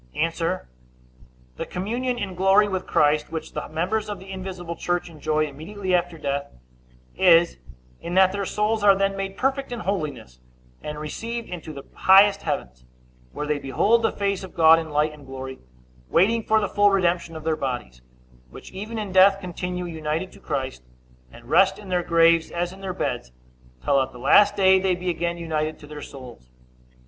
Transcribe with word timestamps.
A. 0.15 0.29
The 1.57 1.65
communion 1.69 2.17
in 2.17 2.33
glory 2.33 2.67
with 2.67 2.87
Christ 2.87 3.31
which 3.31 3.53
the 3.53 3.69
members 3.69 4.09
of 4.09 4.17
the 4.17 4.31
invisible 4.31 4.75
church 4.75 5.11
enjoy 5.11 5.45
immediately 5.45 5.93
after 5.93 6.17
death, 6.17 6.51
is, 7.15 7.59
in 7.99 8.15
that 8.15 8.31
their 8.31 8.47
souls 8.47 8.83
are 8.83 8.95
then 8.95 9.15
made 9.15 9.37
perfect 9.37 9.71
in 9.71 9.81
holiness, 9.81 10.39
and 10.81 10.97
received 10.99 11.49
into 11.49 11.71
the 11.71 11.83
highest 11.93 12.41
heavens, 12.41 12.83
where 13.31 13.45
they 13.45 13.59
behold 13.59 14.01
the 14.01 14.11
face 14.11 14.43
of 14.43 14.55
God 14.55 14.79
in 14.79 14.89
light 14.89 15.13
and 15.13 15.23
glory, 15.27 15.59
waiting 16.09 16.41
for 16.41 16.59
the 16.59 16.67
full 16.67 16.89
redemption 16.89 17.35
of 17.35 17.43
their 17.43 17.55
bodies, 17.55 18.01
which 18.49 18.71
even 18.71 18.97
in 18.97 19.11
death 19.11 19.39
continue 19.39 19.85
united 19.85 20.31
to 20.31 20.39
Christ, 20.39 20.81
and 21.31 21.45
rest 21.45 21.77
in 21.77 21.89
their 21.89 22.01
graves 22.01 22.49
as 22.49 22.73
in 22.73 22.81
their 22.81 22.95
beds, 22.95 23.31
till 23.83 24.01
at 24.01 24.13
the 24.13 24.17
last 24.17 24.55
day 24.55 24.79
they 24.79 24.95
be 24.95 25.11
again 25.11 25.37
united 25.37 25.77
to 25.77 25.85
their 25.85 26.01
souls. 26.01 26.49